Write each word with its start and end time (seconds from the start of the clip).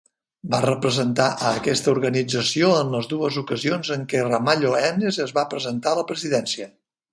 Va 0.51 0.59
representar 0.61 1.27
a 1.49 1.51
aquesta 1.57 1.91
organització 1.97 2.71
en 2.79 2.89
les 2.95 3.11
dues 3.13 3.39
ocasions 3.43 3.93
en 3.99 4.09
què 4.15 4.25
Ramalho 4.31 4.75
Eanes 4.81 5.23
es 5.29 5.37
va 5.39 5.47
presentar 5.55 5.95
a 5.95 6.03
la 6.03 6.11
presidència. 6.15 6.71